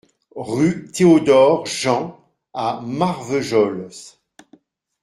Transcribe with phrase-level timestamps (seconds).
[0.35, 2.19] Rue Théodore Jean
[2.55, 3.89] à Marvejols